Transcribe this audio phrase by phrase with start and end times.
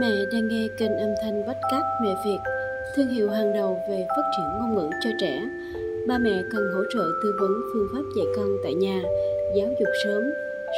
[0.00, 2.38] Mẹ đang nghe kênh âm thanh podcast Mẹ Việt,
[2.96, 5.42] thương hiệu hàng đầu về phát triển ngôn ngữ cho trẻ.
[6.08, 9.02] Ba mẹ cần hỗ trợ tư vấn phương pháp dạy con tại nhà,
[9.56, 10.22] giáo dục sớm,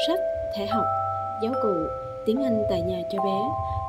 [0.06, 0.18] sách,
[0.56, 0.84] thể học,
[1.42, 1.74] giáo cụ,
[2.26, 3.40] tiếng Anh tại nhà cho bé.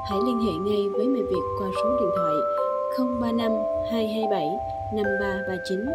[0.10, 2.34] Hãy liên hệ ngay với Mẹ Việt qua số điện thoại
[3.22, 3.52] 035
[3.92, 4.48] 227
[4.96, 5.86] 5339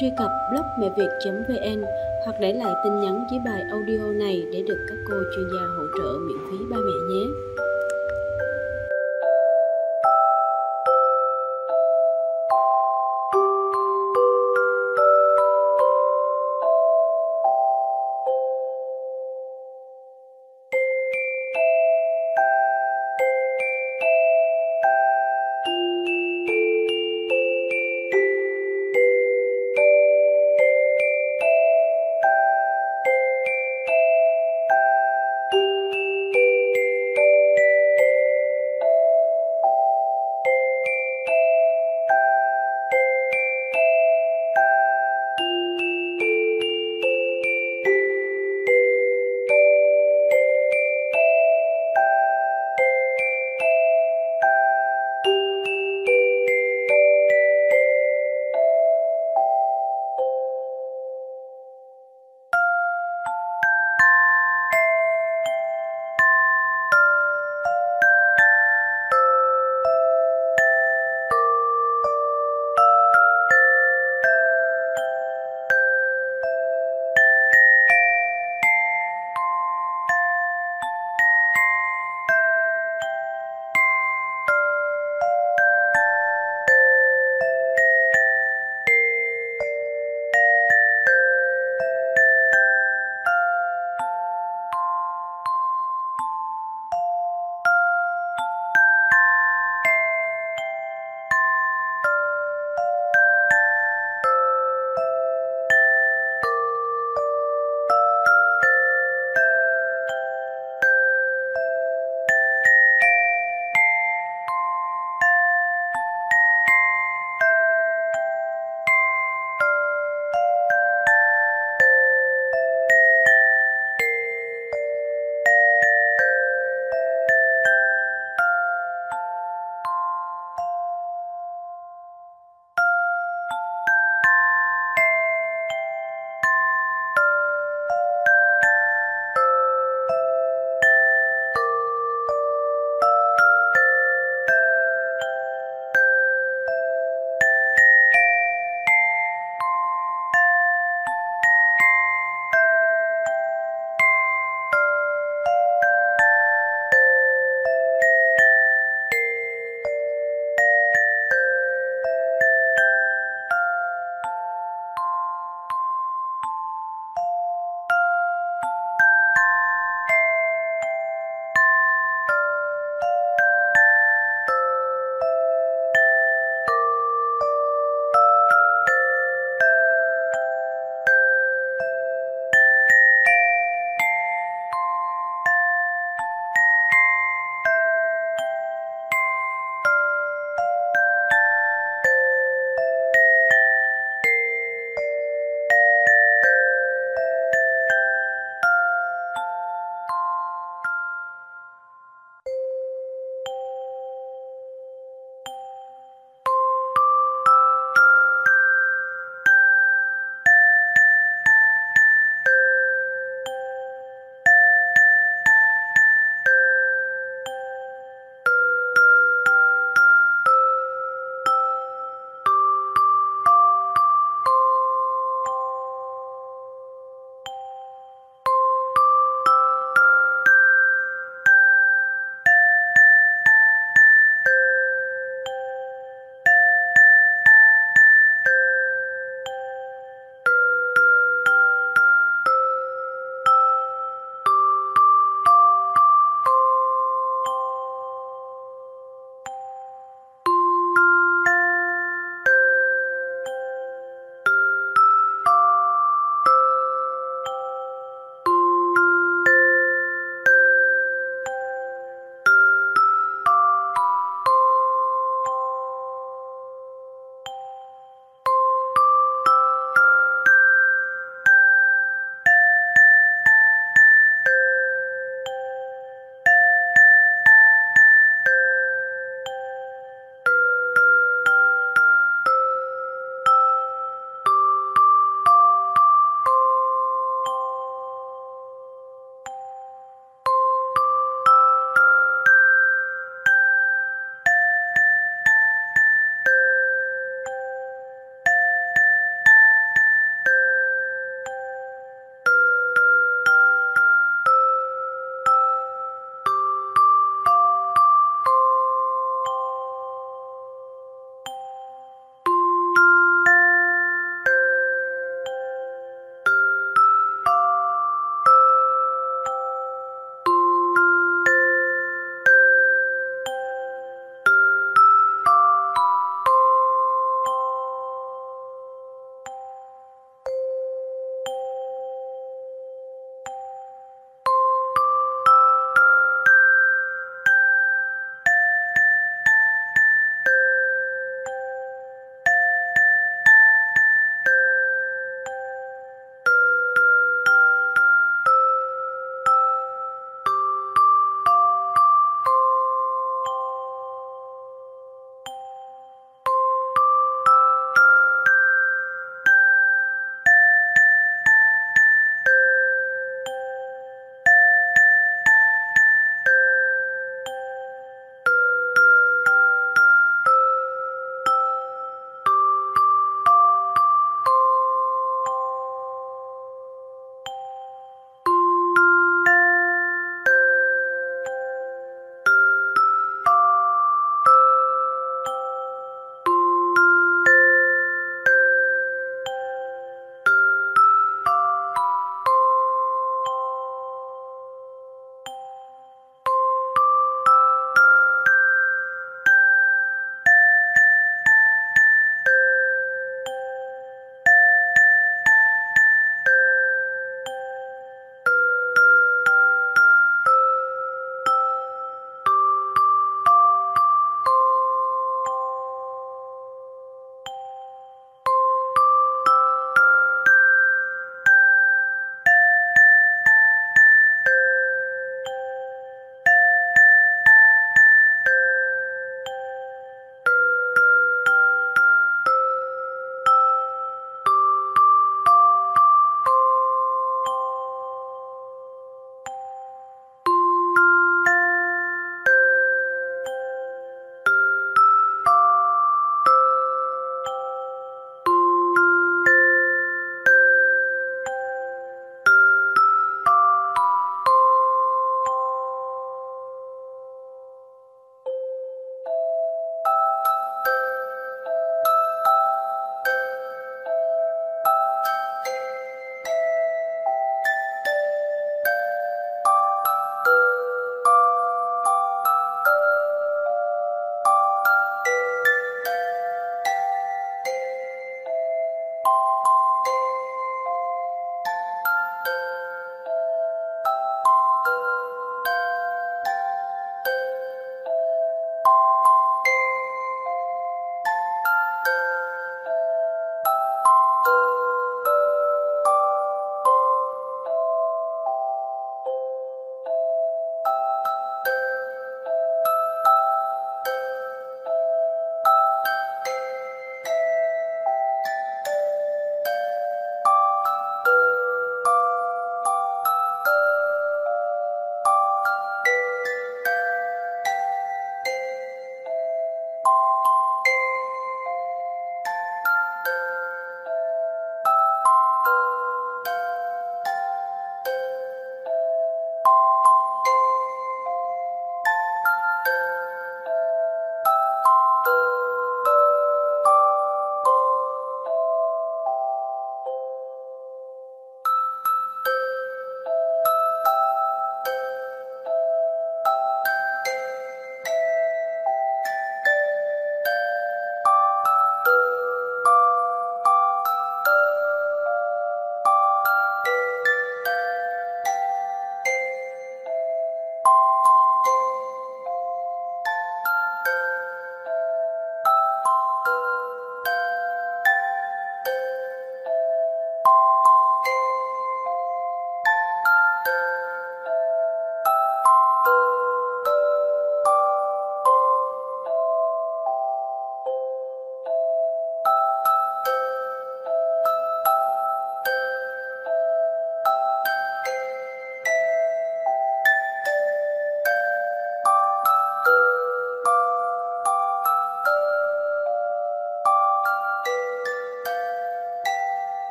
[0.00, 1.82] truy cập blog mẹ việt.vn
[2.24, 5.66] hoặc để lại tin nhắn dưới bài audio này để được các cô chuyên gia
[5.76, 7.51] hỗ trợ miễn phí ba mẹ nhé.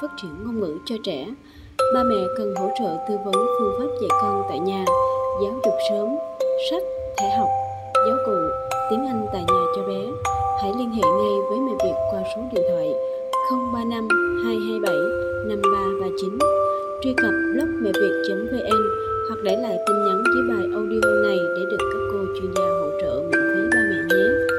[0.00, 1.26] Phát triển ngôn ngữ cho trẻ.
[1.94, 4.84] Ba mẹ cần hỗ trợ tư vấn phương pháp dạy con tại nhà,
[5.42, 6.08] giáo dục sớm,
[6.70, 6.82] sách,
[7.18, 7.48] thể học,
[8.06, 8.32] giáo cụ,
[8.90, 10.00] tiếng Anh tại nhà cho bé.
[10.62, 12.88] Hãy liên hệ ngay với mẹ Việt qua số điện thoại
[13.74, 14.08] 035
[14.44, 14.94] 227
[15.48, 16.38] 5339,
[17.02, 18.82] truy cập blog mẹ việt.vn
[19.28, 22.68] hoặc để lại tin nhắn dưới bài audio này để được các cô chuyên gia
[22.80, 24.49] hỗ trợ miễn phí ba mẹ nhé.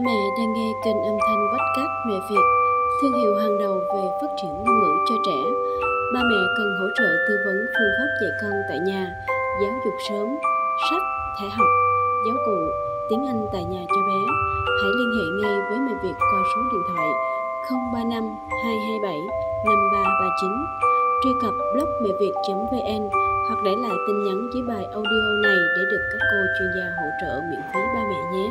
[0.00, 2.44] Ba mẹ đang nghe kênh âm thanh podcast Mẹ Việt,
[2.98, 5.38] thương hiệu hàng đầu về phát triển ngôn ngữ cho trẻ.
[6.14, 9.02] Ba mẹ cần hỗ trợ tư vấn phương pháp dạy con tại nhà,
[9.62, 10.28] giáo dục sớm,
[10.90, 11.02] sách,
[11.40, 11.70] thẻ học,
[12.26, 12.58] giáo cụ,
[13.08, 14.20] tiếng Anh tại nhà cho bé.
[14.80, 17.08] Hãy liên hệ ngay với Mẹ Việt qua số điện thoại
[17.92, 18.24] 035
[18.64, 19.18] 227
[19.64, 20.50] 5339,
[21.22, 23.02] truy cập blog mẹ việt.vn
[23.48, 26.86] hoặc để lại tin nhắn dưới bài audio này để được các cô chuyên gia
[26.98, 28.48] hỗ trợ miễn phí ba mẹ nhé.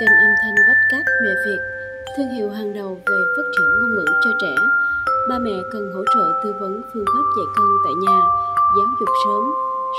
[0.00, 1.60] Kênh âm thanh podcast mẹ Việt,
[2.16, 4.54] thương hiệu hàng đầu về phát triển ngôn ngữ cho trẻ.
[5.28, 8.20] Ba mẹ cần hỗ trợ tư vấn phương pháp dạy con tại nhà,
[8.76, 9.42] giáo dục sớm,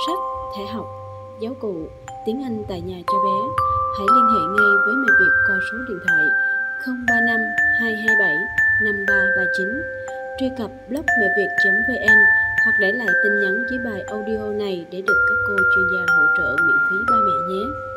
[0.05, 0.19] sách,
[0.57, 0.85] thể học,
[1.39, 1.75] giáo cụ,
[2.25, 3.37] tiếng Anh tại nhà cho bé.
[3.97, 6.23] Hãy liên hệ ngay với mẹ Việt qua số điện thoại
[6.85, 7.39] 035
[7.79, 8.35] 227
[8.83, 9.81] 5339,
[10.39, 12.17] truy cập blog mẹ việt.vn
[12.65, 16.13] hoặc để lại tin nhắn dưới bài audio này để được các cô chuyên gia
[16.15, 17.92] hỗ trợ miễn phí ba mẹ nhé.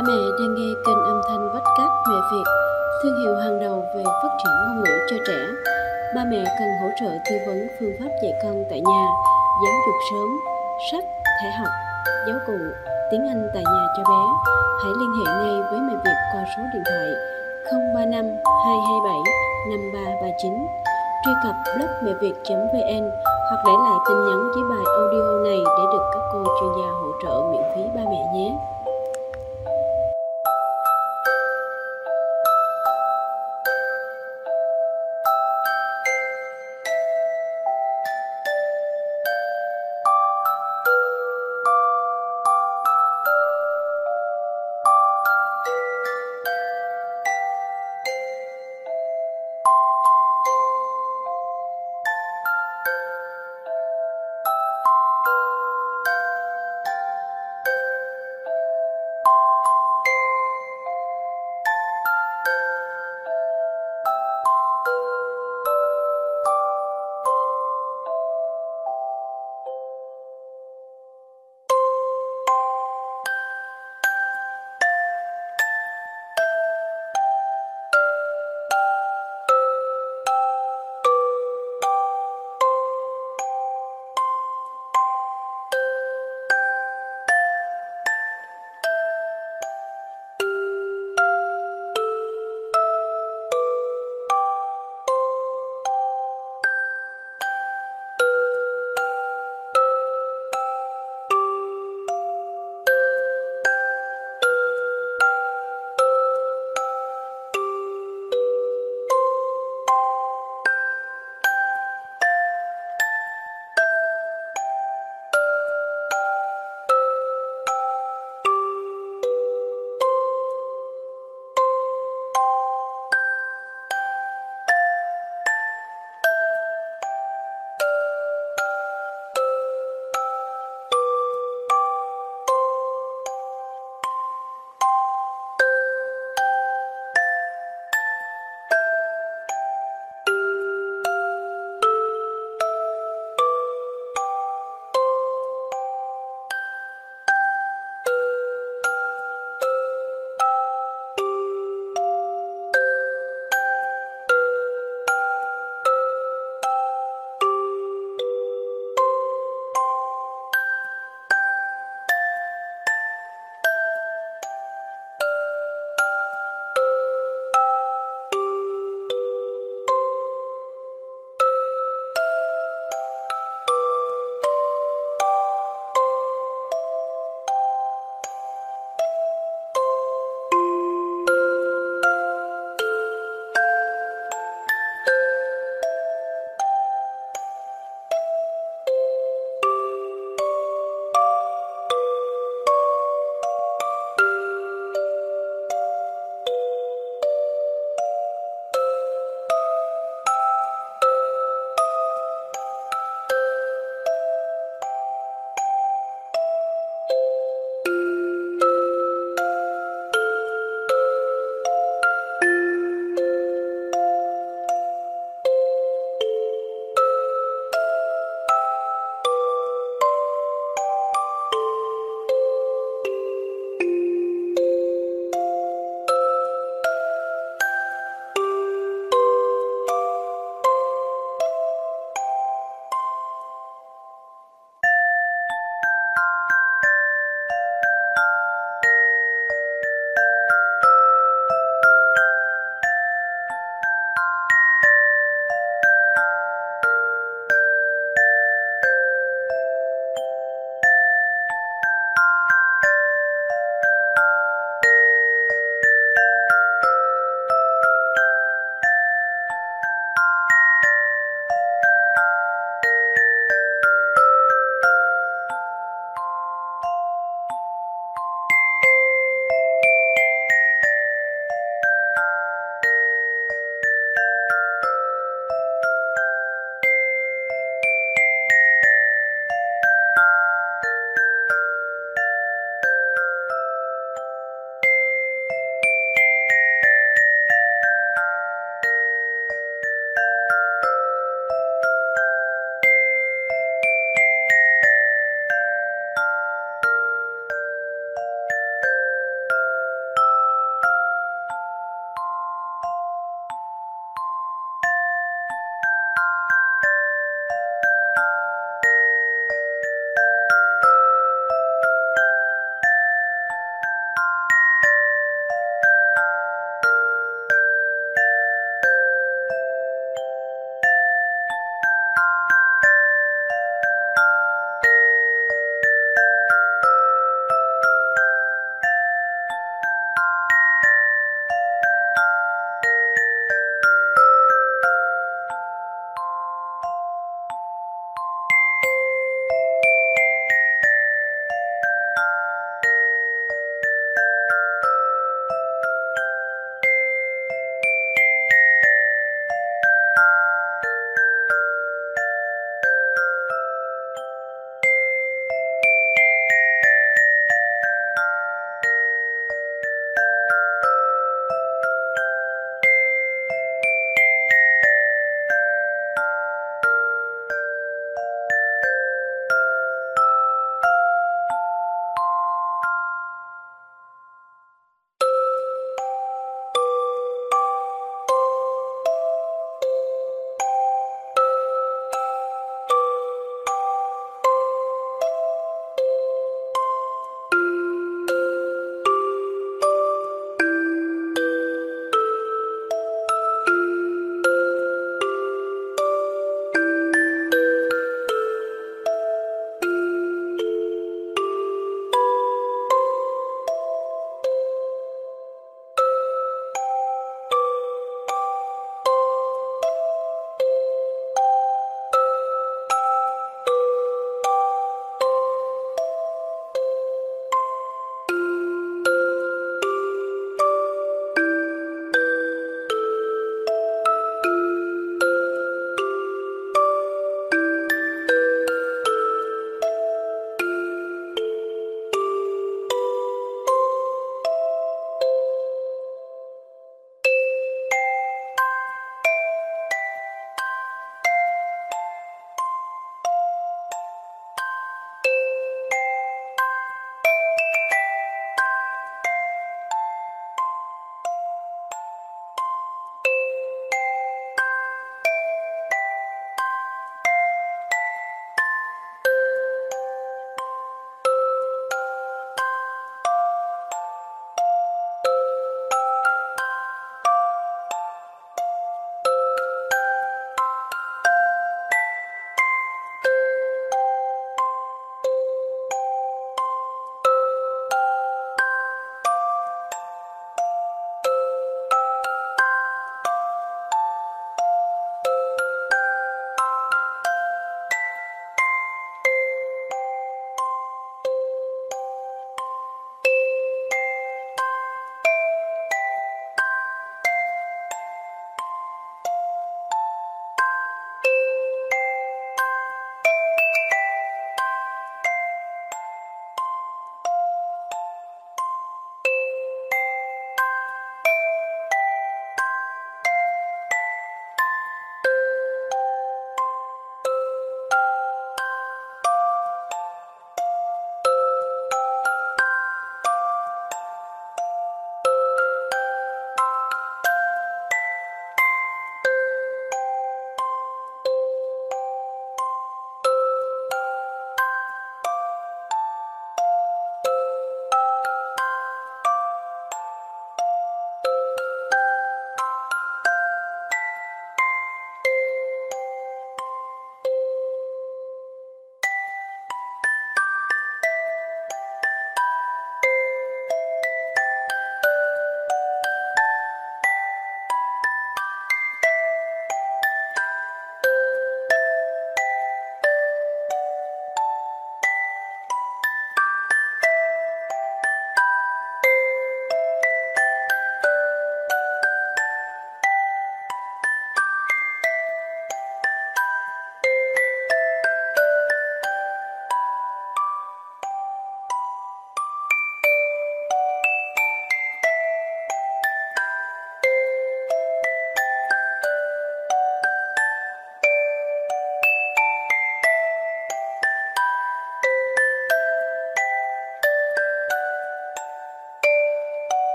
[0.00, 2.46] Ba mẹ đang nghe kênh âm thanh podcast Mẹ Việt,
[3.02, 5.40] thương hiệu hàng đầu về phát triển ngôn ngữ cho trẻ.
[6.14, 9.04] Ba mẹ cần hỗ trợ tư vấn phương pháp dạy con tại nhà,
[9.62, 10.28] giáo dục sớm,
[10.90, 11.04] sách,
[11.42, 11.72] thẻ học,
[12.28, 12.58] giáo cụ,
[13.10, 14.22] tiếng Anh tại nhà cho bé.
[14.82, 17.08] Hãy liên hệ ngay với Mẹ Việt qua số điện thoại
[17.94, 18.24] 035
[18.64, 19.18] 227
[19.70, 20.66] 5339.
[21.24, 23.04] Truy cập blog mẹ việt.vn
[23.48, 26.88] hoặc để lại tin nhắn dưới bài audio này để được các cô chuyên gia
[27.00, 28.50] hỗ trợ miễn phí ba mẹ nhé.